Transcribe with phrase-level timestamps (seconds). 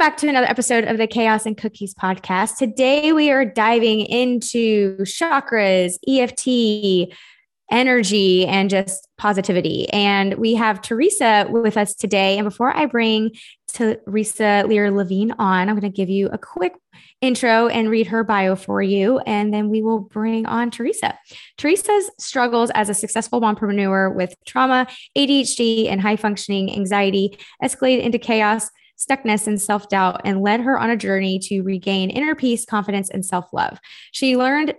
[0.00, 2.56] Back to another episode of the Chaos and Cookies podcast.
[2.56, 7.14] Today, we are diving into chakras, EFT,
[7.70, 9.90] energy and just positivity.
[9.90, 12.38] And we have Teresa with us today.
[12.38, 13.32] And before I bring
[13.68, 16.72] Teresa Lear Levine on, I'm going to give you a quick
[17.20, 19.18] intro and read her bio for you.
[19.26, 21.18] And then we will bring on Teresa.
[21.58, 28.18] Teresa's struggles as a successful mompreneur with trauma, ADHD, and high functioning anxiety escalated into
[28.18, 32.64] chaos stuckness and self doubt and led her on a journey to regain inner peace,
[32.64, 33.78] confidence, and self love.
[34.12, 34.74] She learned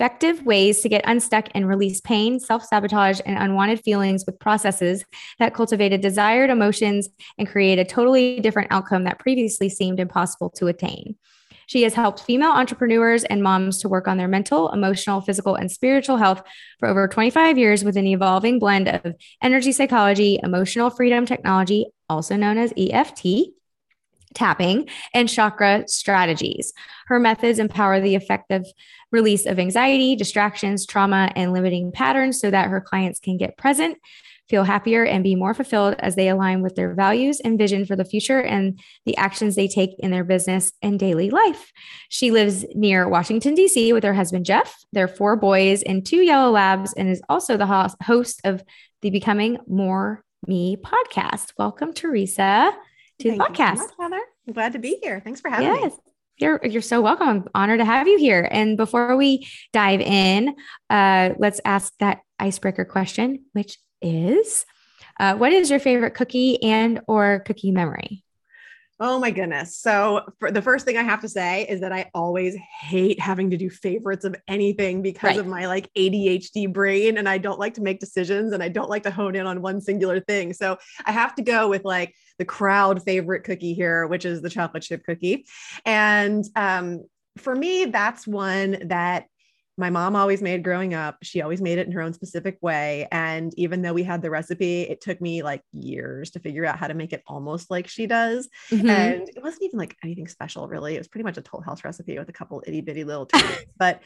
[0.00, 5.04] effective ways to get unstuck and release pain, self sabotage, and unwanted feelings with processes
[5.38, 10.68] that cultivated desired emotions and create a totally different outcome that previously seemed impossible to
[10.68, 11.16] attain.
[11.66, 15.70] She has helped female entrepreneurs and moms to work on their mental, emotional, physical, and
[15.70, 16.42] spiritual health
[16.80, 22.34] for over 25 years with an evolving blend of energy psychology, emotional freedom technology, also
[22.34, 23.52] known as EFT,
[24.34, 26.72] tapping, and chakra strategies.
[27.06, 28.64] Her methods empower the effective
[29.10, 33.98] release of anxiety, distractions, trauma, and limiting patterns so that her clients can get present,
[34.48, 37.96] feel happier, and be more fulfilled as they align with their values and vision for
[37.96, 41.72] the future and the actions they take in their business and daily life.
[42.08, 43.92] She lives near Washington, D.C.
[43.92, 47.94] with her husband, Jeff, their four boys, and two yellow labs, and is also the
[48.02, 48.62] host of
[49.02, 51.52] the Becoming More Me podcast.
[51.56, 52.72] Welcome, Teresa
[53.20, 53.76] to Thank the podcast.
[53.76, 54.20] So much, Heather.
[54.46, 55.20] I'm glad to be here.
[55.20, 55.92] Thanks for having yes.
[55.92, 55.98] me.
[56.38, 57.28] You're, you're so welcome.
[57.28, 58.48] I'm honored to have you here.
[58.50, 60.56] And before we dive in,
[60.88, 64.64] uh, let's ask that icebreaker question, which is,
[65.18, 68.24] uh, what is your favorite cookie and or cookie memory?
[69.02, 69.78] Oh my goodness.
[69.78, 73.48] So, for the first thing I have to say is that I always hate having
[73.48, 75.38] to do favorites of anything because right.
[75.38, 78.90] of my like ADHD brain and I don't like to make decisions and I don't
[78.90, 80.52] like to hone in on one singular thing.
[80.52, 84.50] So, I have to go with like the crowd favorite cookie here, which is the
[84.50, 85.46] chocolate chip cookie.
[85.86, 87.06] And um,
[87.38, 89.24] for me, that's one that
[89.80, 91.16] my mom always made growing up.
[91.22, 93.08] She always made it in her own specific way.
[93.10, 96.78] And even though we had the recipe, it took me like years to figure out
[96.78, 98.48] how to make it almost like she does.
[98.70, 98.90] Mm-hmm.
[98.90, 100.94] And it wasn't even like anything special, really.
[100.94, 103.64] It was pretty much a Toll House recipe with a couple itty bitty little tweaks.
[103.78, 104.02] but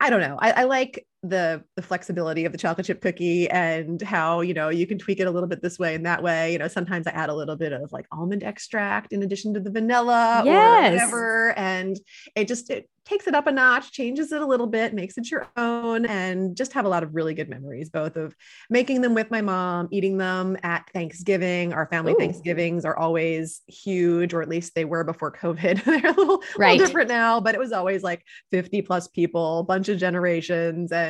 [0.00, 0.36] I don't know.
[0.38, 4.68] I, I, like the the flexibility of the chocolate chip cookie and how you know
[4.68, 6.52] you can tweak it a little bit this way and that way.
[6.52, 9.60] You know, sometimes I add a little bit of like almond extract in addition to
[9.60, 10.90] the vanilla yes.
[10.90, 11.98] or whatever, and
[12.36, 15.30] it just it takes it up a notch, changes it a little bit, makes it
[15.30, 18.34] your own, and just have a lot of really good memories, both of
[18.68, 21.72] making them with my mom, eating them at Thanksgiving.
[21.72, 22.18] Our family Ooh.
[22.18, 25.84] Thanksgivings are always huge, or at least they were before COVID.
[25.84, 26.72] They're a little, right.
[26.72, 30.92] little different now, but it was always like 50 plus people, bunch of generations.
[30.92, 31.07] And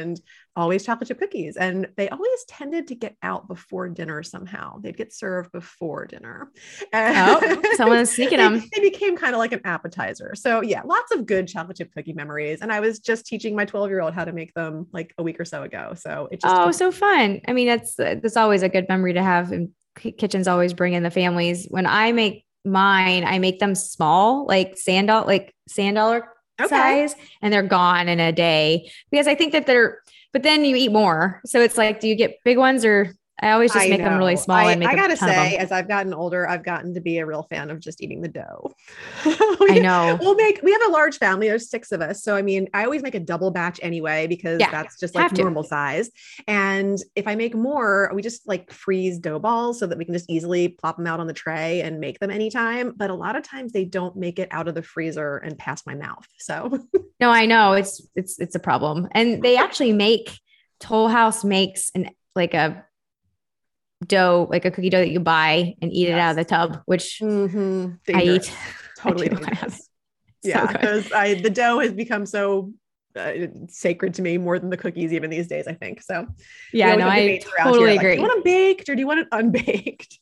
[0.56, 1.56] always chocolate chip cookies.
[1.56, 4.78] And they always tended to get out before dinner somehow.
[4.80, 6.50] They'd get served before dinner.
[6.92, 8.58] oh, someone's sneaking them.
[8.58, 10.34] They, they became kind of like an appetizer.
[10.34, 12.60] So, yeah, lots of good chocolate chip cookie memories.
[12.60, 15.22] And I was just teaching my 12 year old how to make them like a
[15.22, 15.94] week or so ago.
[15.96, 16.54] So it just.
[16.54, 17.40] Oh, so fun.
[17.46, 19.52] I mean, that's, that's always a good memory to have.
[19.52, 21.66] And kitchens always bring in the families.
[21.70, 26.28] When I make mine, I make them small, like sand like sand dollar
[26.60, 26.68] okay.
[26.68, 30.00] size, and they're gone in a day because I think that they're
[30.32, 31.40] but then you eat more.
[31.46, 34.06] So it's like, do you get big ones or I always just I make know.
[34.06, 34.56] them really small.
[34.56, 37.70] I, I gotta say, as I've gotten older, I've gotten to be a real fan
[37.70, 38.72] of just eating the dough.
[39.24, 40.18] we, I know.
[40.20, 40.60] We'll make.
[40.62, 41.48] We have a large family.
[41.48, 44.58] There's six of us, so I mean, I always make a double batch anyway because
[44.58, 45.68] yeah, that's just like normal to.
[45.68, 46.10] size.
[46.48, 50.14] And if I make more, we just like freeze dough balls so that we can
[50.14, 52.92] just easily plop them out on the tray and make them anytime.
[52.96, 55.86] But a lot of times they don't make it out of the freezer and past
[55.86, 56.26] my mouth.
[56.38, 56.80] So
[57.20, 60.38] no, I know it's it's it's a problem, and they actually make.
[60.80, 62.86] Toll House makes an like a
[64.06, 66.10] dough, like a cookie dough that you buy and eat yes.
[66.10, 67.94] it out of the tub, which mm-hmm.
[68.14, 68.54] I eat.
[68.98, 69.30] Totally.
[69.30, 69.68] I
[70.42, 72.72] yeah, because I the dough has become so
[73.16, 73.32] uh,
[73.68, 75.66] sacred to me more than the cookies even these days.
[75.66, 76.26] I think so.
[76.72, 78.10] Yeah, no, I totally agree.
[78.10, 80.18] Like, do you want them baked or do you want it unbaked?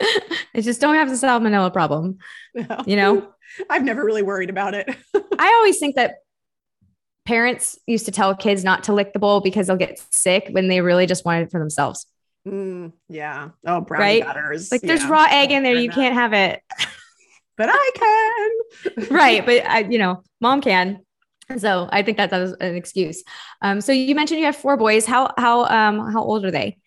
[0.00, 2.18] it just don't have the salmonella problem.
[2.54, 2.82] No.
[2.86, 3.32] You know,
[3.70, 4.88] I've never really worried about it.
[5.38, 6.16] I always think that
[7.24, 10.68] parents used to tell kids not to lick the bowl because they'll get sick when
[10.68, 12.06] they really just wanted it for themselves.
[12.46, 13.50] Mm, yeah.
[13.66, 14.24] Oh, brownie right?
[14.24, 14.70] batters.
[14.72, 15.74] Like there's raw egg in there.
[15.74, 16.60] You can't have it.
[17.56, 19.08] but I can.
[19.10, 19.44] right.
[19.44, 21.00] But I, you know, mom can.
[21.58, 23.22] So I think that that is an excuse.
[23.60, 25.06] Um, so you mentioned you have four boys.
[25.06, 26.78] How how um how old are they?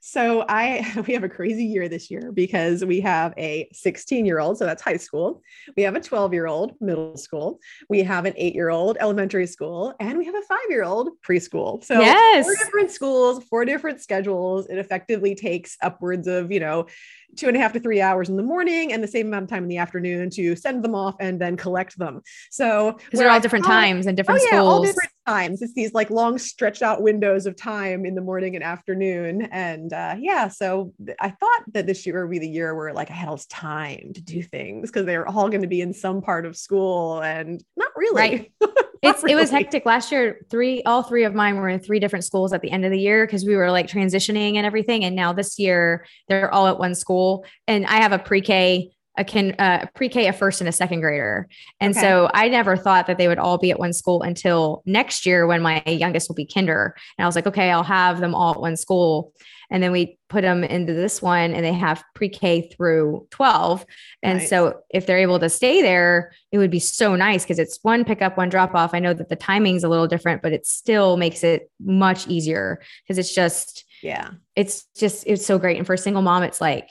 [0.00, 4.38] So I we have a crazy year this year because we have a 16 year
[4.38, 5.42] old, so that's high school.
[5.76, 7.60] We have a 12 year old middle school.
[7.88, 11.10] We have an eight year old elementary school, and we have a five year old
[11.26, 11.84] preschool.
[11.84, 12.44] So yes.
[12.44, 14.66] four different schools, four different schedules.
[14.66, 16.86] It effectively takes upwards of you know
[17.36, 19.50] two and a half to three hours in the morning and the same amount of
[19.50, 22.20] time in the afternoon to send them off and then collect them.
[22.50, 24.68] So they're all different times and different oh, yeah, schools.
[24.68, 25.62] All different times.
[25.62, 29.42] It's these like long stretched out windows of time in the morning and afternoon.
[29.42, 33.10] And uh, yeah, so I thought that this year would be the year where like
[33.10, 35.80] I had all this time to do things because they were all going to be
[35.80, 38.16] in some part of school and not really.
[38.16, 38.52] Right.
[39.02, 39.34] it's really.
[39.34, 40.40] it was hectic last year.
[40.50, 42.98] Three, all three of mine were in three different schools at the end of the
[42.98, 45.04] year because we were like transitioning and everything.
[45.04, 47.17] And now this year they're all at one school.
[47.66, 51.48] And I have a pre-K a kin uh, pre-K, a first and a second grader.
[51.80, 52.00] And okay.
[52.00, 55.46] so I never thought that they would all be at one school until next year
[55.46, 56.94] when my youngest will be kinder.
[57.18, 59.32] And I was like, okay, I'll have them all at one school.
[59.70, 63.84] And then we put them into this one and they have pre-K through 12.
[64.22, 64.48] And nice.
[64.48, 68.04] so if they're able to stay there, it would be so nice because it's one
[68.04, 68.94] pickup, one drop off.
[68.94, 72.80] I know that the timing's a little different, but it still makes it much easier
[73.02, 75.76] because it's just, yeah, it's just, it's so great.
[75.76, 76.88] And for a single mom, it's like,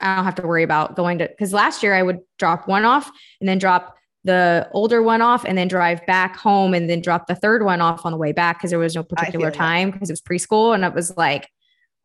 [0.00, 2.84] I don't have to worry about going to because last year I would drop one
[2.84, 3.10] off
[3.40, 7.26] and then drop the older one off and then drive back home and then drop
[7.26, 10.10] the third one off on the way back because there was no particular time because
[10.10, 11.48] it was preschool and it was like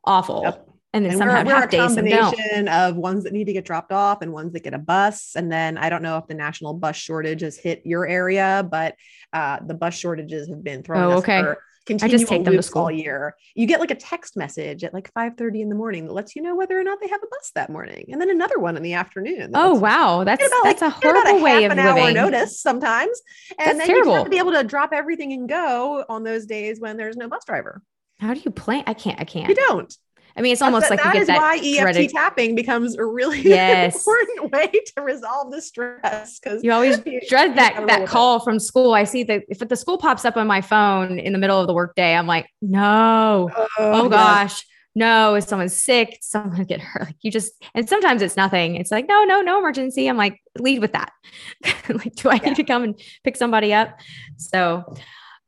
[0.04, 0.42] awful.
[0.44, 0.68] Yep.
[0.94, 3.90] And then and sometimes we're, we're a combination of ones that need to get dropped
[3.90, 5.34] off and ones that get a bus.
[5.34, 8.94] And then I don't know if the national bus shortage has hit your area, but
[9.32, 11.12] uh, the bus shortages have been thrown.
[11.12, 11.42] Oh, okay.
[11.42, 11.58] For-
[11.90, 13.36] I just take them to school all year.
[13.54, 16.34] You get like a text message at like 5 30 in the morning that lets
[16.34, 18.06] you know whether or not they have a bus that morning.
[18.10, 19.50] And then another one in the afternoon.
[19.54, 20.24] Oh, wow.
[20.24, 22.02] That's, about, that's like, a horrible a way of an living.
[22.02, 23.20] hour notice sometimes.
[23.58, 24.12] And that's then terrible.
[24.12, 27.16] you have to be able to drop everything and go on those days when there's
[27.16, 27.82] no bus driver.
[28.18, 28.84] How do you plan?
[28.86, 29.48] I can't, I can't.
[29.48, 29.94] You don't.
[30.36, 32.10] I mean, it's almost like that you get that why EFT dreaded...
[32.10, 33.94] tapping becomes a really yes.
[33.94, 36.98] important way to resolve the stress because you always
[37.28, 38.94] dread that that call from school.
[38.94, 41.66] I see that if the school pops up on my phone in the middle of
[41.66, 44.64] the workday, I'm like, no, oh, oh gosh.
[44.96, 46.18] No, is someone sick?
[46.20, 47.02] Someone get hurt?
[47.02, 48.76] Like you just, and sometimes it's nothing.
[48.76, 50.06] It's like, no, no, no emergency.
[50.06, 51.12] I'm like, lead with that.
[51.88, 52.50] like, do I yeah.
[52.50, 53.98] need to come and pick somebody up?
[54.36, 54.94] So,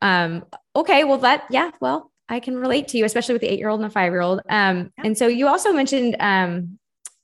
[0.02, 0.44] um,
[0.74, 3.68] okay, well, that, yeah, well, I can relate to you, especially with the eight year
[3.68, 4.40] old and the five year old.
[4.48, 5.04] Um, yeah.
[5.04, 6.78] and so you also mentioned um,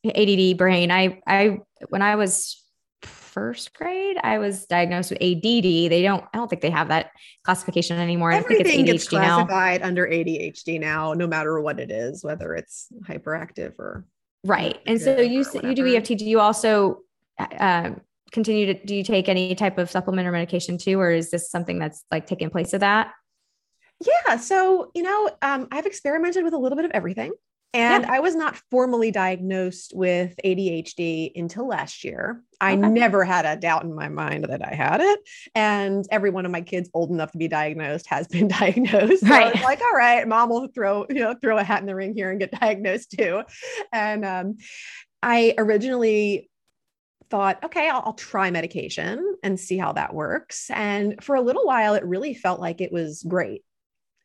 [0.05, 0.91] ADD brain.
[0.91, 1.59] I, I,
[1.89, 2.63] when I was
[3.33, 5.91] first grade, I was diagnosed with ADD.
[5.91, 7.11] They don't, I don't think they have that
[7.45, 8.33] classification anymore.
[8.33, 9.87] Everything I think it's ADHD gets classified now.
[9.87, 14.07] under ADHD now, no matter what it is, whether it's hyperactive or
[14.45, 14.79] right.
[14.87, 16.19] And so you you do EFT.
[16.19, 17.01] Do you also
[17.39, 17.91] uh,
[18.33, 21.51] continue to do you take any type of supplement or medication too, or is this
[21.51, 23.13] something that's like taking place of that?
[24.05, 24.37] Yeah.
[24.37, 27.33] So, you know, um, I've experimented with a little bit of everything.
[27.75, 28.13] And yeah.
[28.13, 32.43] I was not formally diagnosed with ADHD until last year.
[32.61, 32.89] I okay.
[32.89, 35.21] never had a doubt in my mind that I had it.
[35.55, 39.23] And every one of my kids old enough to be diagnosed has been diagnosed.
[39.23, 39.57] Right.
[39.57, 42.15] So like, all right, mom will throw, you know, throw a hat in the ring
[42.15, 43.43] here and get diagnosed too.
[43.91, 44.59] And um,
[45.23, 46.51] I originally
[47.31, 50.69] thought, okay, I'll, I'll, try medication and see how that works.
[50.69, 53.63] And for a little while, it really felt like it was great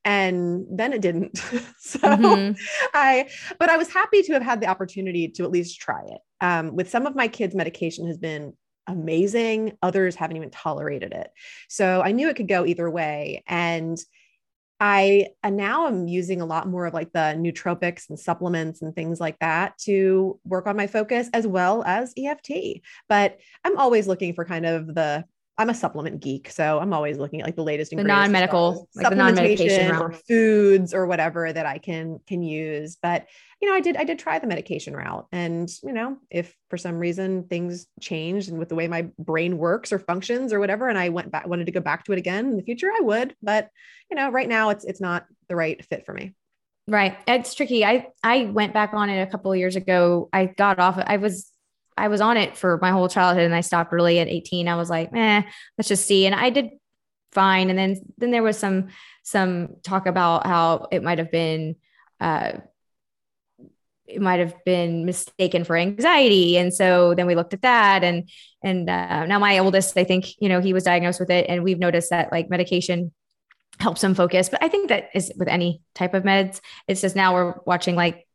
[0.07, 1.39] and then it didn't.
[1.79, 2.51] So mm-hmm.
[2.93, 6.21] i but i was happy to have had the opportunity to at least try it.
[6.41, 8.53] Um, with some of my kids medication has been
[8.87, 9.77] amazing.
[9.81, 11.29] Others haven't even tolerated it.
[11.69, 13.43] So i knew it could go either way.
[13.47, 13.97] And
[14.79, 18.93] I and now I'm using a lot more of like the nootropics and supplements and
[18.93, 22.81] things like that to work on my focus as well as EFT.
[23.09, 25.25] But I'm always looking for kind of the
[25.59, 29.09] I'm a supplement geek, so I'm always looking at like the latest the non-medical, like
[29.09, 32.97] the non-medication or foods or whatever that I can can use.
[33.01, 33.25] But
[33.59, 36.77] you know, I did I did try the medication route, and you know, if for
[36.77, 40.89] some reason things changed and with the way my brain works or functions or whatever,
[40.89, 43.01] and I went back wanted to go back to it again in the future, I
[43.01, 43.35] would.
[43.41, 43.69] But
[44.11, 46.35] you know, right now it's it's not the right fit for me.
[46.87, 47.83] Right, it's tricky.
[47.83, 50.29] I I went back on it a couple of years ago.
[50.31, 51.01] I got off.
[51.03, 51.51] I was
[51.97, 54.67] I was on it for my whole childhood and I stopped really at 18.
[54.67, 55.41] I was like, eh,
[55.77, 56.25] let's just see.
[56.25, 56.69] And I did
[57.31, 57.69] fine.
[57.69, 58.87] And then, then there was some,
[59.23, 61.75] some talk about how it might've been,
[62.19, 62.53] uh,
[64.05, 66.57] it might have been mistaken for anxiety.
[66.57, 68.29] And so then we looked at that and,
[68.63, 71.63] and, uh, now my oldest, I think, you know, he was diagnosed with it and
[71.63, 73.11] we've noticed that like medication
[73.79, 74.49] helps him focus.
[74.49, 76.61] But I think that is with any type of meds.
[76.87, 78.26] It's just now we're watching like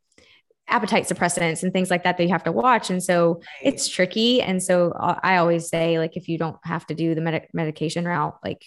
[0.72, 2.90] appetite suppressants and things like that that you have to watch.
[2.90, 4.40] And so it's tricky.
[4.40, 7.48] And so uh, I always say, like, if you don't have to do the med-
[7.52, 8.64] medication route, like,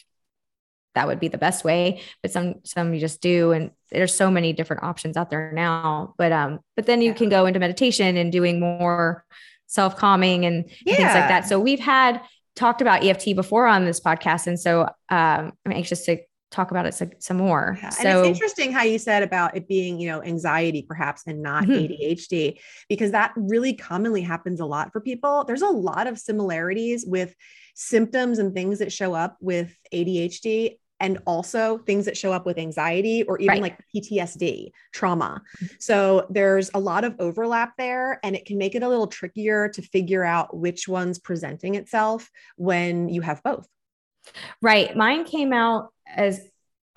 [0.93, 4.31] that would be the best way, but some some you just do and there's so
[4.31, 6.13] many different options out there now.
[6.17, 9.25] But um but then you can go into meditation and doing more
[9.67, 10.95] self-calming and yeah.
[10.95, 11.49] things like that.
[11.49, 12.21] So we've had
[12.55, 16.17] talked about EFT before on this podcast and so um I'm anxious to
[16.55, 17.77] talk about it some, some more.
[17.81, 17.89] Yeah.
[17.89, 21.41] So and it's interesting how you said about it being, you know, anxiety perhaps and
[21.41, 21.93] not mm-hmm.
[21.93, 22.57] ADHD,
[22.87, 25.43] because that really commonly happens a lot for people.
[25.43, 27.35] There's a lot of similarities with
[27.75, 32.57] symptoms and things that show up with ADHD and also things that show up with
[32.57, 33.61] anxiety or even right.
[33.61, 35.41] like PTSD, trauma.
[35.57, 35.65] Mm-hmm.
[35.79, 39.67] So there's a lot of overlap there, and it can make it a little trickier
[39.69, 43.67] to figure out which one's presenting itself when you have both.
[44.61, 44.95] Right.
[44.95, 46.41] Mine came out as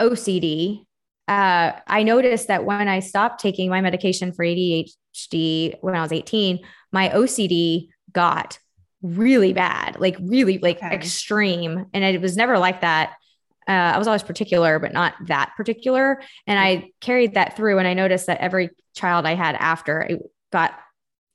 [0.00, 0.84] OCD.
[1.26, 6.12] Uh, I noticed that when I stopped taking my medication for ADHD when I was
[6.12, 6.60] 18,
[6.92, 8.58] my OCD got
[9.02, 10.94] really bad, like really like okay.
[10.94, 11.86] extreme.
[11.92, 13.14] And it was never like that.
[13.68, 16.22] Uh, I was always particular, but not that particular.
[16.46, 17.78] And I carried that through.
[17.78, 20.72] And I noticed that every child I had after it got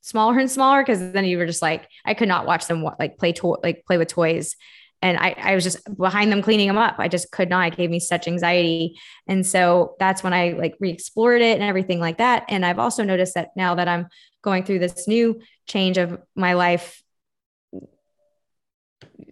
[0.01, 3.17] smaller and smaller because then you were just like, I could not watch them like
[3.17, 4.55] play to- like play with toys
[5.03, 6.95] and I, I was just behind them cleaning them up.
[6.97, 7.67] I just could not.
[7.67, 8.97] It gave me such anxiety.
[9.27, 12.45] And so that's when I like re-explored it and everything like that.
[12.47, 14.07] And I've also noticed that now that I'm
[14.41, 17.03] going through this new change of my life,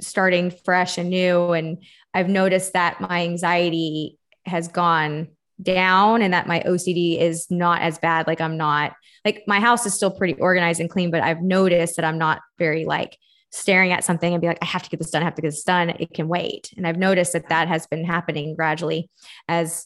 [0.02, 1.82] starting fresh and new, and
[2.14, 5.30] I've noticed that my anxiety has gone
[5.62, 8.28] down and that my OCD is not as bad.
[8.28, 11.96] Like I'm not like my house is still pretty organized and clean, but I've noticed
[11.96, 13.18] that I'm not very like
[13.52, 15.42] staring at something and be like, I have to get this done, I have to
[15.42, 15.90] get this done.
[15.90, 16.74] It can wait.
[16.78, 19.10] And I've noticed that that has been happening gradually
[19.48, 19.86] as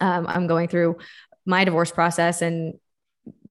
[0.00, 0.98] um, I'm going through
[1.46, 2.74] my divorce process and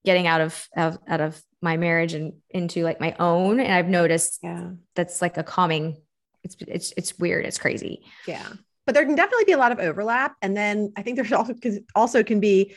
[0.06, 3.60] getting out of, of out of my marriage and into like my own.
[3.60, 4.72] And I've noticed yeah.
[4.96, 5.98] that's like a calming.
[6.44, 7.46] It's it's it's weird.
[7.46, 8.04] It's crazy.
[8.28, 8.48] Yeah,
[8.86, 10.36] but there can definitely be a lot of overlap.
[10.42, 11.56] And then I think there's also
[11.96, 12.76] also can be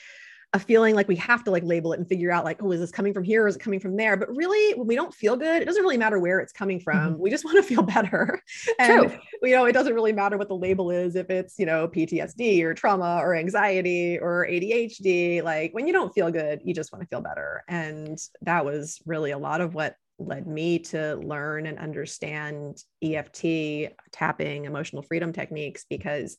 [0.53, 2.81] a feeling like we have to like label it and figure out like, oh, is
[2.81, 4.17] this coming from here or is it coming from there?
[4.17, 7.15] But really, when we don't feel good, it doesn't really matter where it's coming from.
[7.15, 7.23] Mm-hmm.
[7.23, 8.41] We just want to feel better.
[8.79, 9.19] And True.
[9.43, 12.63] you know, it doesn't really matter what the label is, if it's, you know, PTSD
[12.63, 15.43] or trauma or anxiety or ADHD.
[15.43, 17.63] Like when you don't feel good, you just want to feel better.
[17.69, 23.93] And that was really a lot of what led me to learn and understand EFT,
[24.13, 26.39] tapping, emotional freedom techniques because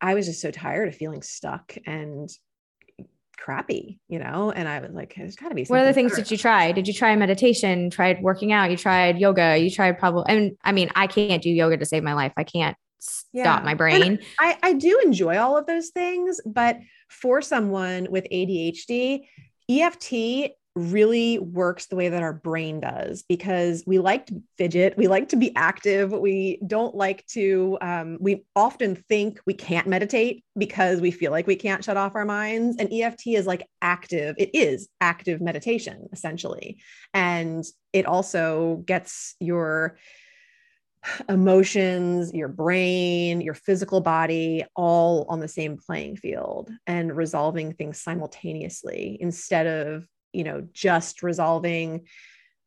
[0.00, 2.28] I was just so tired of feeling stuck and
[3.42, 4.52] crappy, you know?
[4.52, 6.72] And I was like, there's gotta be What other things did you try?
[6.72, 10.72] Did you try meditation, tried working out, you tried yoga, you tried probably, and I
[10.72, 12.32] mean, I can't do yoga to save my life.
[12.36, 13.60] I can't stop yeah.
[13.64, 14.20] my brain.
[14.38, 19.22] I, I do enjoy all of those things, but for someone with ADHD,
[19.68, 25.06] EFT really works the way that our brain does because we like to fidget, we
[25.06, 30.44] like to be active, we don't like to, um, we often think we can't meditate
[30.56, 32.76] because we feel like we can't shut off our minds.
[32.78, 36.78] And EFT is like active, it is active meditation essentially.
[37.12, 39.98] And it also gets your
[41.28, 48.00] emotions, your brain, your physical body all on the same playing field and resolving things
[48.00, 52.06] simultaneously instead of you know just resolving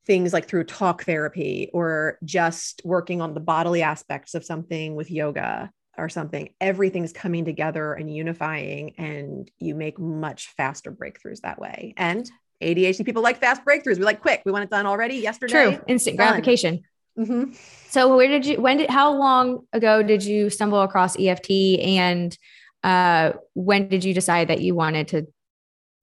[0.05, 5.09] things like through talk therapy or just working on the bodily aspects of something with
[5.09, 6.49] yoga or something.
[6.61, 11.93] Everything's coming together and unifying and you make much faster breakthroughs that way.
[11.97, 12.29] And
[12.61, 13.97] ADHD people like fast breakthroughs.
[13.97, 16.83] We like quick we want it done already yesterday true instant gratification.
[17.17, 17.53] Mm-hmm.
[17.87, 22.37] so where did you when did how long ago did you stumble across EFT and
[22.83, 25.27] uh, when did you decide that you wanted to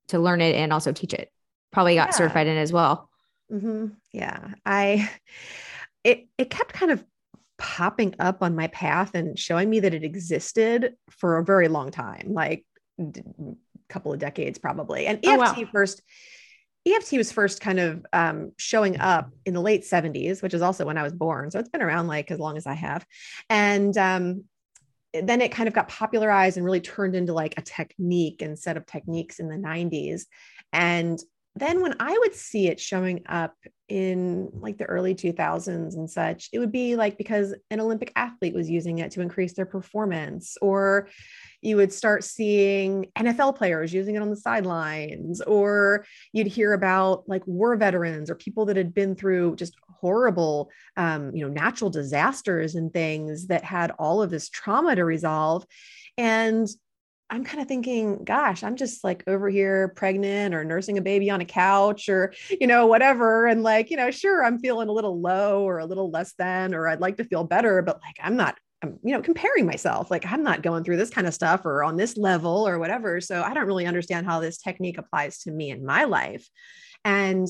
[0.09, 1.31] to learn it and also teach it
[1.73, 2.17] probably got yeah.
[2.17, 3.09] certified in as well.
[3.51, 3.89] Mm-hmm.
[4.13, 4.55] Yeah.
[4.65, 5.11] I,
[6.05, 7.05] it, it kept kind of
[7.59, 11.91] popping up on my path and showing me that it existed for a very long
[11.91, 12.65] time, like
[12.99, 13.23] a
[13.89, 15.07] couple of decades probably.
[15.07, 15.69] And EFT oh, wow.
[15.73, 16.03] first,
[16.87, 20.85] EFT was first kind of um, showing up in the late 70s, which is also
[20.85, 21.51] when I was born.
[21.51, 23.07] So it's been around like as long as I have.
[23.49, 24.45] And um,
[25.15, 28.77] then it kind of got popularized and really turned into like a technique and set
[28.77, 30.23] of techniques in the 90s.
[30.73, 31.21] And
[31.55, 33.55] then when I would see it showing up
[33.89, 38.55] in like the early 2000s and such, it would be like because an Olympic athlete
[38.55, 41.09] was using it to increase their performance, or
[41.61, 47.29] you would start seeing NFL players using it on the sidelines, or you'd hear about
[47.29, 51.91] like war veterans or people that had been through just horrible, um, you know, natural
[51.91, 55.67] disasters and things that had all of this trauma to resolve.
[56.17, 56.67] And
[57.33, 61.31] I'm kind of thinking, gosh, I'm just like over here pregnant or nursing a baby
[61.31, 63.47] on a couch or, you know, whatever.
[63.47, 66.75] And like, you know, sure, I'm feeling a little low or a little less than,
[66.75, 70.11] or I'd like to feel better, but like, I'm not I'm, you know, comparing myself.
[70.11, 73.21] Like I'm not going through this kind of stuff or on this level or whatever.
[73.23, 76.47] So I don't really understand how this technique applies to me in my life.
[77.05, 77.49] And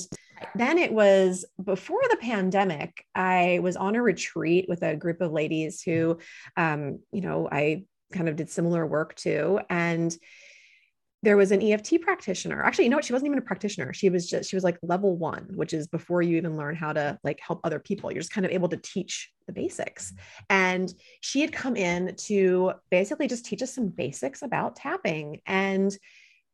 [0.54, 5.32] then it was before the pandemic, I was on a retreat with a group of
[5.32, 6.18] ladies who,
[6.56, 9.61] um, you know, I kind of did similar work to.
[9.71, 10.16] And
[11.23, 12.62] there was an EFT practitioner.
[12.64, 13.04] Actually, you know what?
[13.04, 13.92] She wasn't even a practitioner.
[13.92, 16.92] She was just, she was like level one, which is before you even learn how
[16.92, 18.11] to like help other people.
[18.11, 20.11] You're just kind of able to teach the basics.
[20.11, 20.45] Mm-hmm.
[20.50, 25.97] And she had come in to basically just teach us some basics about tapping and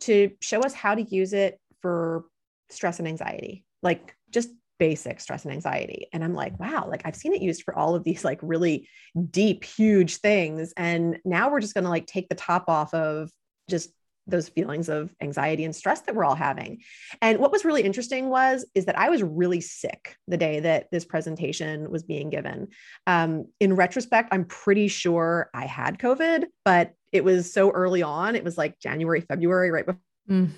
[0.01, 2.27] to show us how to use it for
[2.69, 6.09] stress and anxiety, like just basic stress and anxiety.
[6.13, 8.89] And I'm like, wow, like I've seen it used for all of these like really
[9.31, 10.73] deep, huge things.
[10.77, 13.31] And now we're just going to like take the top off of
[13.69, 13.91] just
[14.29, 16.83] those feelings of anxiety and stress that we're all having.
[17.23, 20.89] And what was really interesting was is that I was really sick the day that
[20.93, 22.69] this presentation was being given.
[23.07, 28.37] Um, in retrospect, I'm pretty sure I had COVID, but it was so early on.
[28.37, 30.01] It was like January, February, right before.
[30.31, 30.51] Mm.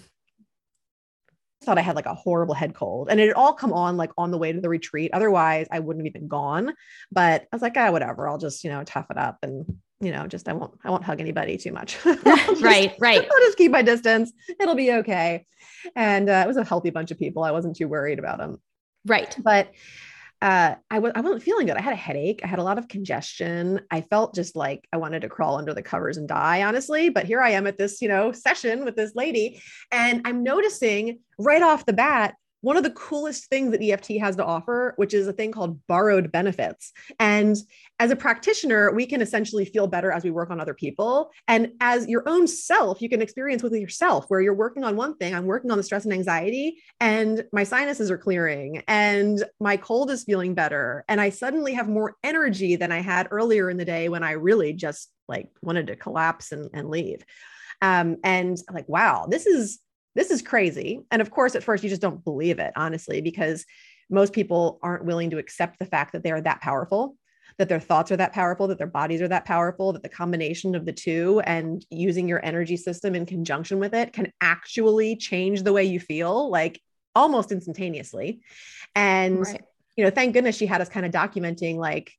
[1.62, 4.11] Thought I had like a horrible head cold and it had all come on like
[4.17, 5.11] on the way to the retreat.
[5.12, 6.73] Otherwise, I wouldn't have even gone.
[7.12, 8.29] But I was like, ah, whatever.
[8.29, 9.67] I'll just, you know, tough it up and
[10.00, 11.99] you know, just I won't I won't hug anybody too much.
[12.02, 12.25] just,
[12.62, 13.21] right, right.
[13.21, 14.33] I'll just keep my distance.
[14.59, 15.45] It'll be okay.
[15.95, 17.45] And uh, it was a healthy bunch of people.
[17.45, 18.61] I wasn't too worried about them.
[19.07, 19.35] Right.
[19.43, 19.73] But
[20.42, 21.76] uh, I w- I wasn't feeling good.
[21.76, 22.40] I had a headache.
[22.42, 23.80] I had a lot of congestion.
[23.90, 27.11] I felt just like I wanted to crawl under the covers and die, honestly.
[27.11, 29.61] But here I am at this, you know, session with this lady,
[29.92, 34.37] and I'm noticing right off the bat one of the coolest things that EFT has
[34.37, 36.93] to offer, which is a thing called borrowed benefits.
[37.19, 37.57] And
[37.99, 41.31] as a practitioner, we can essentially feel better as we work on other people.
[41.49, 45.17] And as your own self, you can experience with yourself where you're working on one
[45.17, 45.35] thing.
[45.35, 50.11] I'm working on the stress and anxiety, and my sinuses are clearing, and my cold
[50.11, 51.05] is feeling better.
[51.09, 54.33] And I suddenly have more energy than I had earlier in the day when I
[54.33, 57.25] really just like wanted to collapse and, and leave.
[57.83, 59.79] Um, and like, wow, this is
[60.14, 61.01] this is crazy.
[61.11, 63.64] And of course, at first, you just don't believe it, honestly, because
[64.11, 67.16] most people aren't willing to accept the fact that they are that powerful,
[67.59, 70.75] that their thoughts are that powerful, that their bodies are that powerful, that the combination
[70.75, 75.62] of the two and using your energy system in conjunction with it can actually change
[75.62, 76.81] the way you feel, like
[77.14, 78.40] almost instantaneously.
[78.94, 79.62] And, right.
[79.96, 82.12] you know, thank goodness she had us kind of documenting, like,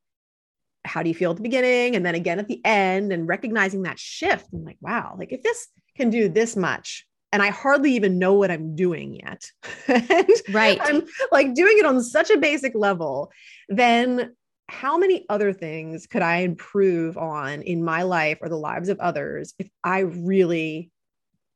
[0.84, 3.84] how do you feel at the beginning and then again at the end and recognizing
[3.84, 7.94] that shift and like wow like if this can do this much and I hardly
[7.94, 9.50] even know what I'm doing yet.
[10.50, 10.80] right.
[10.82, 13.32] I'm like doing it on such a basic level,
[13.70, 14.36] then
[14.68, 19.00] how many other things could I improve on in my life or the lives of
[19.00, 20.92] others if I really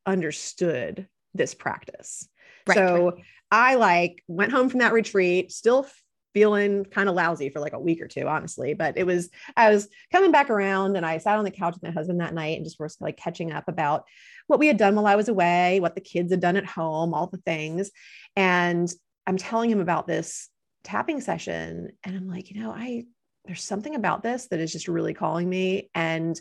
[0.05, 2.27] understood this practice?
[2.67, 3.23] Right, so right.
[3.51, 5.87] I like went home from that retreat, still
[6.35, 8.73] feeling kind of lousy for like a week or two, honestly.
[8.73, 11.83] But it was, I was coming back around and I sat on the couch with
[11.83, 14.03] my husband that night and just was like catching up about
[14.47, 17.13] what we had done while I was away, what the kids had done at home,
[17.13, 17.89] all the things.
[18.35, 18.91] And
[19.25, 20.49] I'm telling him about this
[20.83, 21.93] tapping session.
[22.03, 23.05] And I'm like, you know, I,
[23.45, 25.89] there's something about this that is just really calling me.
[25.95, 26.37] And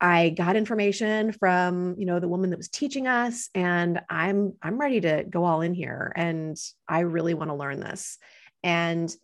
[0.00, 4.78] I got information from, you know, the woman that was teaching us and I'm I'm
[4.78, 6.56] ready to go all in here and
[6.88, 8.16] I really want to learn this.
[8.62, 9.14] And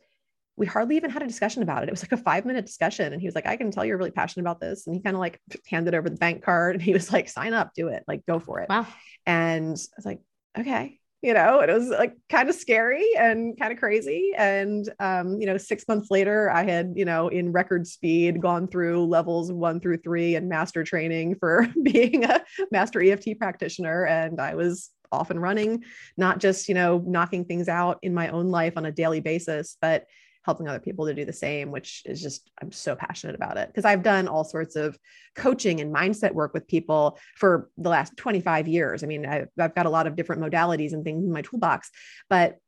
[0.56, 1.88] we hardly even had a discussion about it.
[1.88, 3.12] It was like a five minute discussion.
[3.12, 4.86] And he was like, I can tell you're really passionate about this.
[4.86, 7.52] And he kind of like handed over the bank card and he was like, sign
[7.52, 8.68] up, do it, like go for it.
[8.68, 8.86] Wow.
[9.26, 10.20] And I was like,
[10.58, 14.32] okay, you know, it was like kind of scary and kind of crazy.
[14.36, 18.68] And, um, you know, six months later, I had, you know, in record speed gone
[18.68, 24.04] through levels one through three and master training for being a master EFT practitioner.
[24.04, 25.84] And I was off and running,
[26.16, 29.76] not just, you know, knocking things out in my own life on a daily basis,
[29.80, 30.06] but
[30.46, 33.66] helping other people to do the same, which is just, I'm so passionate about it
[33.66, 34.96] because I've done all sorts of
[35.34, 39.02] coaching and mindset work with people for the last 25 years.
[39.02, 41.90] I mean, I've, I've got a lot of different modalities and things in my toolbox,
[42.30, 42.58] but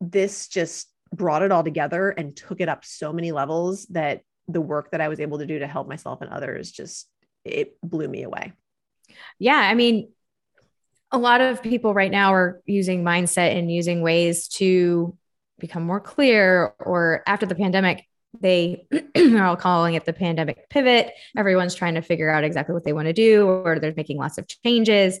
[0.00, 4.60] this just brought it all together and took it up so many levels that the
[4.60, 7.08] work that I was able to do to help myself and others just,
[7.44, 8.52] it blew me away.
[9.40, 9.58] Yeah.
[9.58, 10.12] I mean,
[11.10, 15.16] a lot of people right now are using mindset and using ways to
[15.58, 18.06] become more clear or after the pandemic
[18.40, 21.12] they are all calling it the pandemic pivot.
[21.36, 24.38] Everyone's trying to figure out exactly what they want to do or they're making lots
[24.38, 25.18] of changes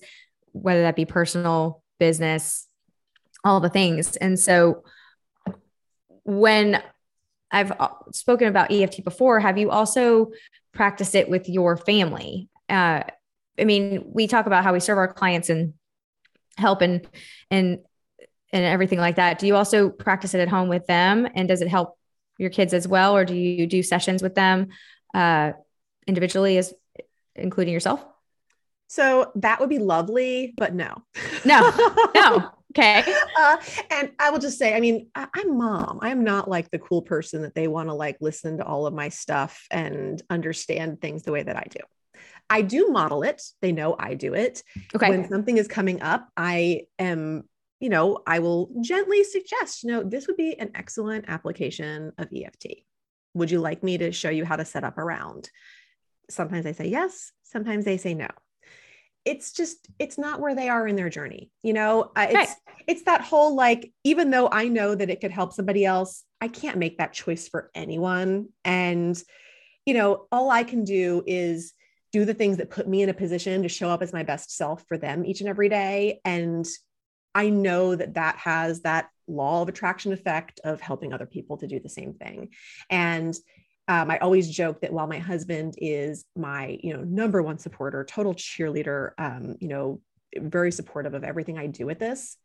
[0.52, 2.66] whether that be personal business
[3.44, 4.16] all the things.
[4.16, 4.84] And so
[6.24, 6.82] when
[7.50, 10.30] i've uh, spoken about eft before have you also
[10.72, 12.48] practiced it with your family?
[12.68, 13.02] Uh,
[13.58, 15.74] I mean, we talk about how we serve our clients and
[16.58, 17.06] help and
[17.50, 17.78] and
[18.52, 19.38] and everything like that.
[19.38, 21.28] Do you also practice it at home with them?
[21.34, 21.98] And does it help
[22.38, 24.68] your kids as well, or do you do sessions with them
[25.14, 25.52] uh,
[26.06, 26.72] individually as
[27.34, 28.04] including yourself?
[28.86, 31.02] So that would be lovely, but no.
[31.44, 31.72] No,
[32.14, 32.50] no.
[32.72, 33.02] Okay.
[33.38, 33.56] Uh,
[33.90, 35.98] and I will just say, I mean, I, am mom.
[36.02, 38.94] I'm not like the cool person that they want to like listen to all of
[38.94, 41.80] my stuff and understand things the way that I do.
[42.50, 43.42] I do model it.
[43.60, 44.62] They know I do it.
[44.94, 45.10] Okay.
[45.10, 47.44] When something is coming up, I am,
[47.80, 52.28] you know, I will gently suggest, you know, this would be an excellent application of
[52.34, 52.82] EFT.
[53.34, 55.50] Would you like me to show you how to set up around?
[56.30, 58.28] Sometimes they say yes, sometimes they say no
[59.28, 62.48] it's just it's not where they are in their journey you know uh, it's right.
[62.86, 66.48] it's that whole like even though i know that it could help somebody else i
[66.48, 69.22] can't make that choice for anyone and
[69.84, 71.74] you know all i can do is
[72.12, 74.54] do the things that put me in a position to show up as my best
[74.54, 76.66] self for them each and every day and
[77.34, 81.66] i know that that has that law of attraction effect of helping other people to
[81.66, 82.48] do the same thing
[82.90, 83.36] and
[83.88, 88.04] um, I always joke that while my husband is my, you know, number one supporter,
[88.04, 90.02] total cheerleader, um, you know,
[90.36, 92.36] very supportive of everything I do with this,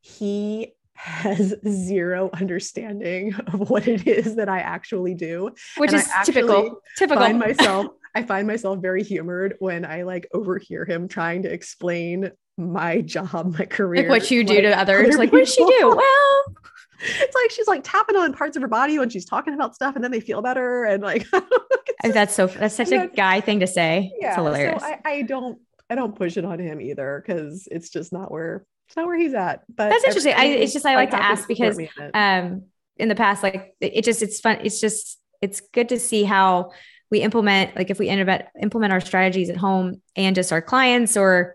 [0.00, 6.08] he has zero understanding of what it is that I actually do, which and is
[6.24, 6.80] typical.
[6.96, 7.22] Typical.
[7.22, 12.30] Find myself, I find myself very humored when I like overhear him trying to explain
[12.56, 15.16] my job, my career, like what you do to others.
[15.18, 15.94] Like, what does she do?
[15.94, 16.44] Well,
[17.00, 19.96] it's like she's like tapping on parts of her body when she's talking about stuff
[19.96, 21.26] and then they feel better and like
[22.02, 24.10] that's so that's such a guy thing to say.
[24.18, 24.82] Yeah it's hilarious.
[24.82, 25.58] So I, I don't
[25.90, 29.18] i don't push it on him either because it's just not where it's not where
[29.18, 29.62] he's at.
[29.68, 30.32] But that's interesting.
[30.34, 31.78] I, it's just i like to ask because
[32.14, 32.62] um
[32.96, 36.70] in the past like it just it's fun it's just it's good to see how
[37.10, 41.16] we implement like if we implement implement our strategies at home and just our clients
[41.16, 41.54] or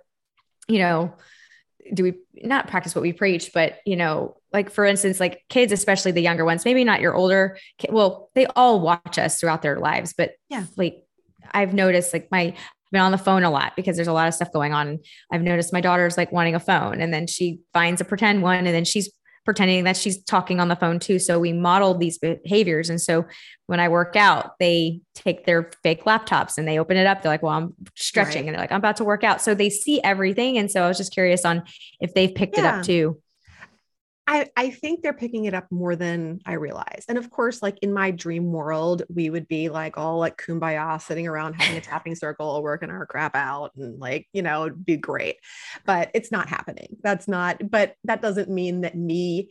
[0.67, 1.13] you know
[1.93, 5.71] do we not practice what we preach but you know like for instance like kids
[5.71, 7.57] especially the younger ones maybe not your older
[7.89, 10.65] well they all watch us throughout their lives but yeah.
[10.77, 11.03] like
[11.53, 12.55] i've noticed like my
[12.91, 14.99] I've been on the phone a lot because there's a lot of stuff going on.
[15.31, 18.67] I've noticed my daughter's like wanting a phone and then she finds a pretend one
[18.67, 19.09] and then she's
[19.43, 21.17] pretending that she's talking on the phone too.
[21.19, 22.89] So we modeled these behaviors.
[22.89, 23.25] And so
[23.67, 27.21] when I work out, they take their fake laptops and they open it up.
[27.21, 28.43] They're like, well, I'm stretching.
[28.43, 28.47] Right.
[28.47, 29.41] And they're like, I'm about to work out.
[29.41, 30.57] So they see everything.
[30.57, 31.63] And so I was just curious on
[31.99, 32.77] if they've picked yeah.
[32.77, 33.21] it up too.
[34.27, 37.05] I, I think they're picking it up more than I realize.
[37.09, 41.01] And of course, like in my dream world, we would be like all like kumbaya
[41.01, 44.85] sitting around having a tapping circle, working our crap out, and like, you know, it'd
[44.85, 45.37] be great.
[45.85, 46.97] But it's not happening.
[47.01, 49.49] That's not, but that doesn't mean that me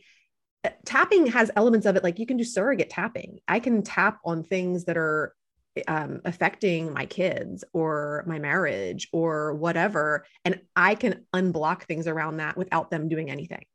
[0.63, 2.03] uh, tapping has elements of it.
[2.03, 3.39] Like you can do surrogate tapping.
[3.47, 5.35] I can tap on things that are
[5.87, 10.25] um, affecting my kids or my marriage or whatever.
[10.43, 13.65] And I can unblock things around that without them doing anything.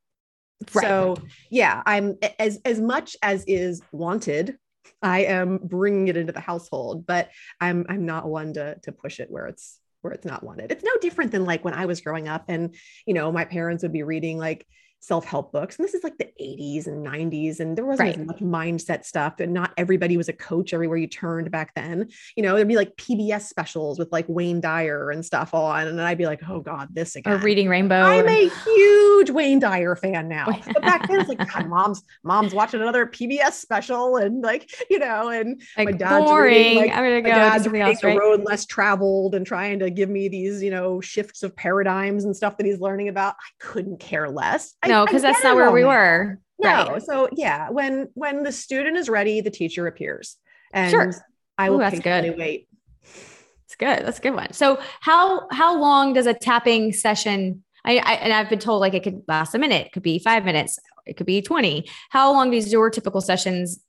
[0.75, 0.87] Right.
[0.87, 1.17] So
[1.51, 4.57] yeah, I'm as as much as is wanted.
[5.03, 9.21] I am bringing it into the household, but I'm I'm not one to to push
[9.21, 10.73] it where it's where it's not wanted.
[10.73, 12.75] It's no different than like when I was growing up, and
[13.07, 14.67] you know my parents would be reading like
[15.01, 18.19] self-help books and this is like the 80s and 90s and there wasn't right.
[18.19, 22.09] as much mindset stuff and not everybody was a coach everywhere you turned back then.
[22.37, 26.01] You know there'd be like pbs specials with like wayne dyer and stuff on and
[26.01, 27.35] i'd be like oh god this again.
[27.35, 31.51] Or reading rainbow i'm a huge wayne dyer fan now but back then it's like
[31.53, 36.25] god mom's mom's watching another pbs special and like you know and like my dad's
[36.25, 36.55] boring.
[36.55, 38.15] reading, like, i'm gonna go dad's reading else, right?
[38.15, 42.25] the road less traveled and trying to give me these you know shifts of paradigms
[42.25, 43.35] and stuff that he's learning about.
[43.35, 44.75] I couldn't care less.
[44.83, 46.39] I no, because that's not where we were.
[46.59, 46.69] No.
[46.69, 47.03] Right.
[47.03, 50.37] So yeah, when when the student is ready, the teacher appears.
[50.73, 51.15] And sure.
[51.59, 52.37] I will Ooh, that's good.
[52.37, 52.69] wait.
[53.03, 54.07] It's good.
[54.07, 54.53] That's a good one.
[54.53, 57.63] So how how long does a tapping session?
[57.85, 60.19] I, I and I've been told like it could last a minute, it could be
[60.19, 61.89] five minutes, it could be 20.
[62.11, 63.81] How long does your typical sessions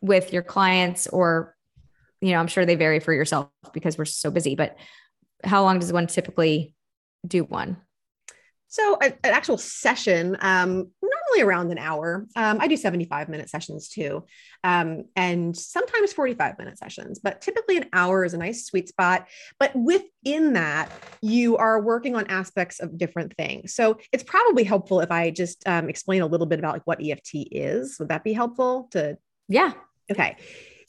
[0.00, 1.54] with your clients or
[2.20, 4.76] you know, I'm sure they vary for yourself because we're so busy, but
[5.44, 6.74] how long does one typically
[7.26, 7.76] do one?
[8.68, 12.26] So an actual session, um, normally around an hour.
[12.34, 14.24] Um, I do 75 minute sessions too,
[14.64, 19.28] um, and sometimes 45 minute sessions, but typically an hour is a nice sweet spot.
[19.60, 20.90] But within that,
[21.22, 23.74] you are working on aspects of different things.
[23.74, 27.02] So it's probably helpful if I just um, explain a little bit about like what
[27.02, 27.96] EFT is.
[27.98, 29.16] Would that be helpful to?
[29.48, 29.72] Yeah.
[30.10, 30.36] Okay.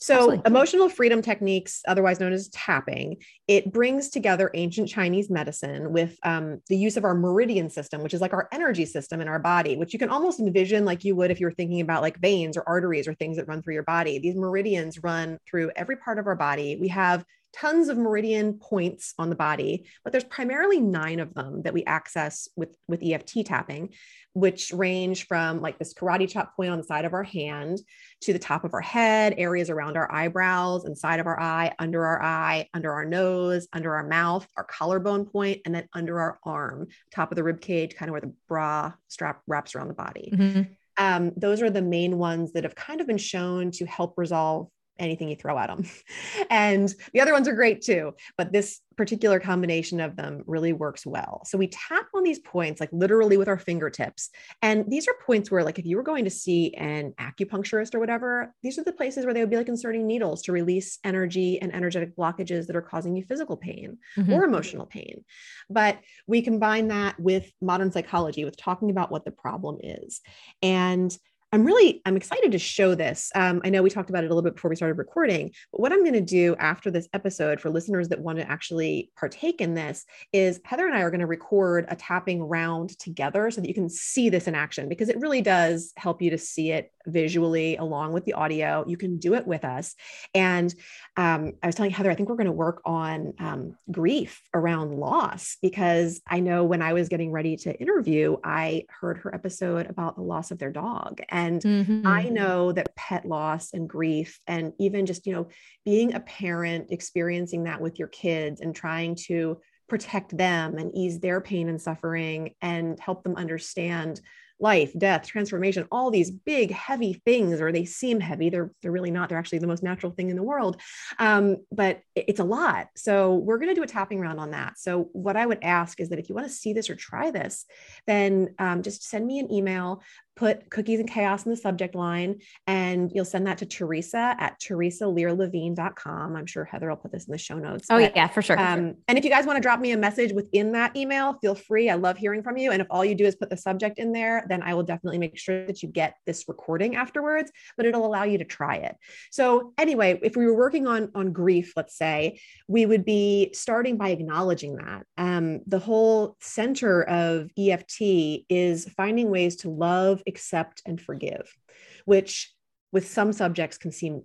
[0.00, 0.42] So, Absolutely.
[0.46, 3.16] emotional freedom techniques, otherwise known as tapping,
[3.48, 8.14] it brings together ancient Chinese medicine with um, the use of our meridian system, which
[8.14, 11.16] is like our energy system in our body, which you can almost envision like you
[11.16, 13.74] would if you were thinking about like veins or arteries or things that run through
[13.74, 14.20] your body.
[14.20, 16.76] These meridians run through every part of our body.
[16.80, 21.62] We have tons of meridian points on the body, but there's primarily nine of them
[21.62, 23.90] that we access with, with EFT tapping,
[24.34, 27.80] which range from like this karate chop point on the side of our hand
[28.20, 32.04] to the top of our head, areas around our eyebrows, inside of our eye, under
[32.04, 36.38] our eye, under our nose, under our mouth, our collarbone point, and then under our
[36.44, 39.94] arm, top of the rib cage, kind of where the bra strap wraps around the
[39.94, 40.32] body.
[40.34, 40.62] Mm-hmm.
[40.98, 44.68] Um, those are the main ones that have kind of been shown to help resolve
[44.98, 45.84] anything you throw at them.
[46.50, 51.06] and the other ones are great too, but this particular combination of them really works
[51.06, 51.42] well.
[51.46, 54.28] So we tap on these points like literally with our fingertips.
[54.60, 58.00] And these are points where like if you were going to see an acupuncturist or
[58.00, 61.62] whatever, these are the places where they would be like inserting needles to release energy
[61.62, 64.32] and energetic blockages that are causing you physical pain mm-hmm.
[64.32, 65.24] or emotional pain.
[65.70, 70.20] But we combine that with modern psychology with talking about what the problem is.
[70.60, 71.16] And
[71.50, 73.32] I'm really I'm excited to show this.
[73.34, 75.80] Um, I know we talked about it a little bit before we started recording, but
[75.80, 79.62] what I'm going to do after this episode for listeners that want to actually partake
[79.62, 83.62] in this is Heather and I are going to record a tapping round together so
[83.62, 86.70] that you can see this in action because it really does help you to see
[86.70, 88.84] it visually along with the audio.
[88.86, 89.94] You can do it with us.
[90.34, 90.74] And
[91.16, 94.96] um, I was telling Heather, I think we're going to work on um, grief around
[94.96, 99.86] loss because I know when I was getting ready to interview, I heard her episode
[99.88, 101.20] about the loss of their dog.
[101.62, 102.06] Mm-hmm.
[102.06, 105.48] I know that pet loss and grief, and even just, you know,
[105.84, 111.18] being a parent, experiencing that with your kids and trying to protect them and ease
[111.20, 114.20] their pain and suffering and help them understand
[114.60, 118.50] life, death, transformation, all these big, heavy things, or they seem heavy.
[118.50, 119.28] They're, they're really not.
[119.28, 120.80] They're actually the most natural thing in the world.
[121.18, 122.88] Um, but it's a lot.
[122.96, 124.78] So we're going to do a tapping round on that.
[124.78, 127.30] So what I would ask is that if you want to see this or try
[127.30, 127.66] this,
[128.06, 130.02] then um, just send me an email
[130.38, 134.58] put cookies and chaos in the subject line and you'll send that to Teresa at
[134.60, 136.36] teresalearlevine.com.
[136.36, 137.88] I'm sure Heather will put this in the show notes.
[137.90, 139.96] Oh but, yeah, for sure, um, And if you guys want to drop me a
[139.96, 141.90] message within that email, feel free.
[141.90, 142.70] I love hearing from you.
[142.70, 145.18] And if all you do is put the subject in there, then I will definitely
[145.18, 148.94] make sure that you get this recording afterwards, but it'll allow you to try it.
[149.32, 153.96] So anyway, if we were working on, on grief, let's say, we would be starting
[153.96, 155.02] by acknowledging that.
[155.16, 161.56] Um, the whole center of EFT is finding ways to love accept, and forgive,
[162.04, 162.54] which
[162.92, 164.22] with some subjects can seem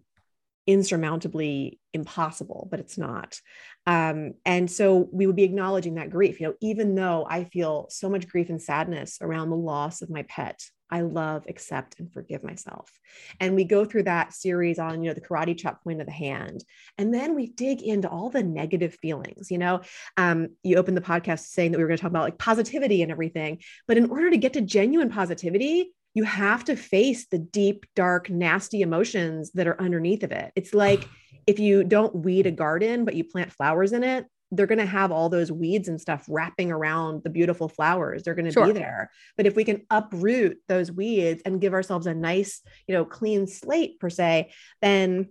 [0.68, 3.40] insurmountably impossible, but it's not.
[3.86, 6.40] Um, and so we would be acknowledging that grief.
[6.40, 10.10] You know, even though I feel so much grief and sadness around the loss of
[10.10, 12.92] my pet, I love, accept, and forgive myself.
[13.40, 16.14] And we go through that series on, you know, the karate chop point of the
[16.14, 16.64] hand.
[17.00, 19.50] And then we dig into all the negative feelings.
[19.50, 19.82] You know,
[20.18, 23.02] um, you opened the podcast saying that we were going to talk about like positivity
[23.02, 23.64] and everything.
[23.88, 28.30] But in order to get to genuine positivity, you have to face the deep, dark,
[28.30, 30.52] nasty emotions that are underneath of it.
[30.56, 31.08] It's like
[31.48, 34.86] if you don't weed a garden, but you plant flowers in it, they're going to
[34.86, 38.22] have all those weeds and stuff wrapping around the beautiful flowers.
[38.22, 38.68] They're going to sure.
[38.68, 39.10] be there.
[39.36, 43.48] But if we can uproot those weeds and give ourselves a nice, you know, clean
[43.48, 45.30] slate per se, then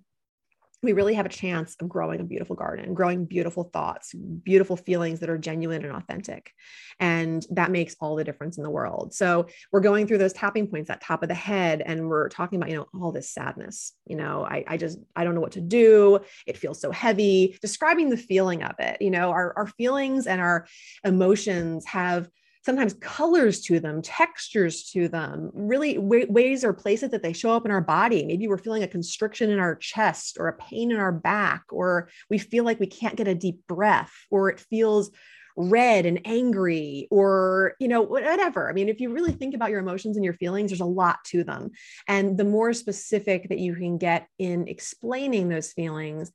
[0.83, 5.21] we really have a chance of growing a beautiful garden, growing beautiful thoughts, beautiful feelings
[5.21, 6.53] that are genuine and authentic.
[6.99, 9.15] And that makes all the difference in the world.
[9.15, 12.57] So we're going through those tapping points at top of the head and we're talking
[12.57, 13.93] about, you know, all this sadness.
[14.07, 16.19] You know, I, I just, I don't know what to do.
[16.47, 19.01] It feels so heavy, describing the feeling of it.
[19.01, 20.67] You know, our, our feelings and our
[21.05, 22.29] emotions have
[22.65, 27.53] sometimes colors to them, textures to them, really w- ways or places that they show
[27.53, 28.25] up in our body.
[28.25, 32.09] Maybe we're feeling a constriction in our chest or a pain in our back, or
[32.31, 35.11] we feel like we can't get a deep breath, or it feels
[35.57, 39.81] red and angry or you know whatever i mean if you really think about your
[39.81, 41.71] emotions and your feelings there's a lot to them
[42.09, 46.33] and the more specific that you can get in explaining those feelings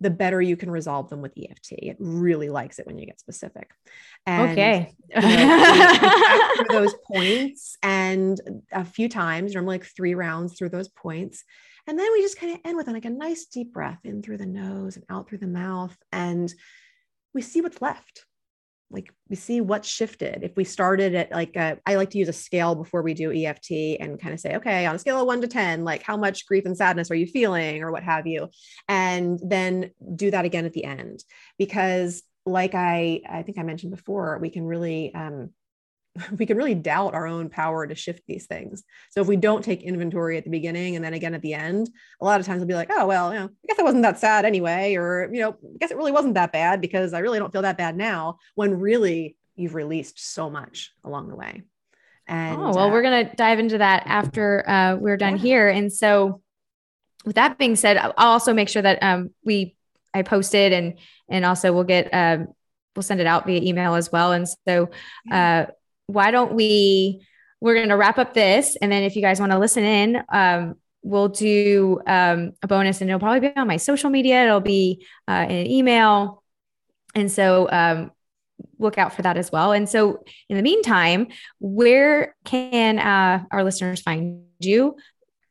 [0.00, 1.72] the better you can resolve them with EFT.
[1.72, 3.70] It really likes it when you get specific.
[4.26, 4.94] And, okay.
[5.08, 8.40] you know, those points and
[8.72, 11.44] a few times, normally like three rounds through those points.
[11.86, 14.38] And then we just kind of end with like a nice deep breath in through
[14.38, 15.96] the nose and out through the mouth.
[16.12, 16.52] And
[17.34, 18.24] we see what's left
[18.90, 20.42] like we see what shifted.
[20.42, 23.32] If we started at like a, I like to use a scale before we do
[23.32, 26.16] eft and kind of say okay on a scale of 1 to 10 like how
[26.16, 27.82] much grief and sadness are you feeling?
[27.82, 28.48] or what have you
[28.88, 31.22] and then do that again at the end.
[31.58, 35.50] Because like i i think i mentioned before we can really um,
[36.36, 38.82] we can really doubt our own power to shift these things.
[39.10, 41.90] So if we don't take inventory at the beginning and then again at the end,
[42.20, 44.02] a lot of times we'll be like, oh, well, you know, I guess it wasn't
[44.02, 47.20] that sad anyway, or, you know, I guess it really wasn't that bad because I
[47.20, 51.62] really don't feel that bad now when really you've released so much along the way.
[52.26, 55.42] And oh, well, uh, we're going to dive into that after uh, we're done yeah.
[55.42, 55.68] here.
[55.68, 56.42] And so
[57.24, 59.76] with that being said, I'll also make sure that um, we
[60.14, 62.48] I posted and and also we'll get um,
[62.94, 64.32] we'll send it out via email as well.
[64.32, 64.90] And so
[65.30, 65.66] uh,
[66.08, 67.24] why don't we?
[67.60, 70.22] We're going to wrap up this, and then if you guys want to listen in,
[70.28, 74.44] um, we'll do um, a bonus, and it'll probably be on my social media.
[74.44, 76.42] It'll be uh, in an email,
[77.14, 78.12] and so um,
[78.78, 79.72] look out for that as well.
[79.72, 84.96] And so, in the meantime, where can uh, our listeners find you?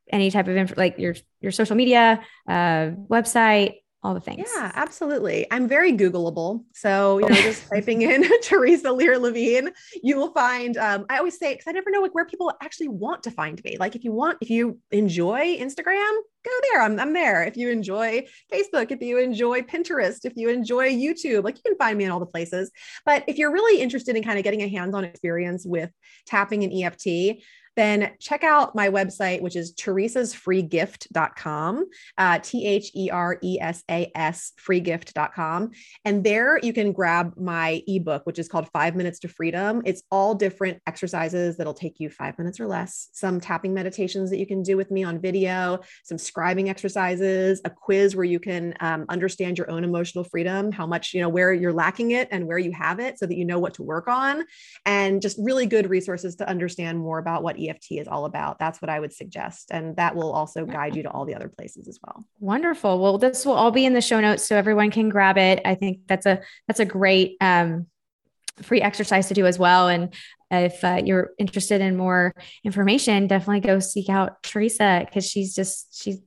[0.10, 3.76] Any type of info, like your your social media, uh, website,
[4.08, 4.50] all the things.
[4.56, 5.46] Yeah, absolutely.
[5.52, 6.64] I'm very Googleable.
[6.74, 11.38] So, you know, just typing in Theresa Lear Levine, you will find, um, I always
[11.38, 13.76] say, because I never know like where people actually want to find me.
[13.78, 16.16] Like if you want, if you enjoy Instagram,
[16.46, 16.82] go there.
[16.82, 17.44] I'm, I'm there.
[17.44, 21.78] If you enjoy Facebook, if you enjoy Pinterest, if you enjoy YouTube, like you can
[21.78, 22.72] find me in all the places.
[23.06, 25.92] But if you're really interested in kind of getting a hands-on experience with
[26.26, 27.44] tapping an EFT,
[27.78, 31.86] then check out my website, which is theresasfreegift.com,
[32.18, 35.70] uh, T H E R E S A S freegift.com.
[36.04, 39.84] And there you can grab my ebook, which is called Five Minutes to Freedom.
[39.86, 44.40] It's all different exercises that'll take you five minutes or less, some tapping meditations that
[44.40, 48.74] you can do with me on video, some scribing exercises, a quiz where you can
[48.80, 52.48] um, understand your own emotional freedom, how much, you know, where you're lacking it and
[52.48, 54.44] where you have it so that you know what to work on,
[54.86, 58.60] and just really good resources to understand more about what EFT is all about.
[58.60, 59.72] That's what I would suggest.
[59.72, 62.26] And that will also guide you to all the other places as well.
[62.40, 63.00] Wonderful.
[63.00, 65.62] Well, this will all be in the show notes so everyone can grab it.
[65.66, 67.88] I think that's a that's a great um,
[68.62, 69.88] free exercise to do as well.
[69.88, 70.14] And
[70.50, 76.02] if uh, you're interested in more information, definitely go seek out Teresa because she's just
[76.02, 76.20] she's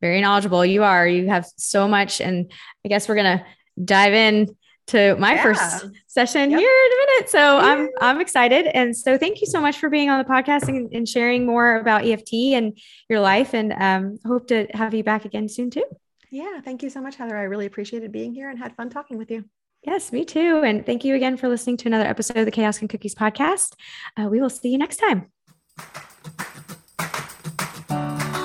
[0.00, 0.64] very knowledgeable.
[0.64, 1.06] You are.
[1.06, 2.50] You have so much, and
[2.84, 3.44] I guess we're gonna
[3.82, 4.56] dive in
[4.88, 5.42] to my yeah.
[5.42, 6.60] first session yep.
[6.60, 7.30] here in a minute.
[7.30, 7.64] So yeah.
[7.64, 8.66] I'm I'm excited.
[8.66, 11.76] And so thank you so much for being on the podcast and, and sharing more
[11.76, 13.54] about EFT and your life.
[13.54, 15.84] And um, hope to have you back again soon too.
[16.30, 17.36] Yeah, thank you so much, Heather.
[17.36, 19.44] I really appreciated being here and had fun talking with you.
[19.82, 20.62] Yes, me too.
[20.64, 23.74] And thank you again for listening to another episode of the Chaos and Cookies podcast.
[24.16, 25.30] Uh, we will see you next time.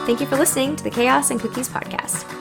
[0.06, 2.41] Thank you for listening to the Chaos and Cookies podcast.